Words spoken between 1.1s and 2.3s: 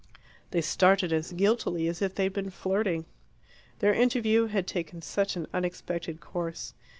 as guiltily as if they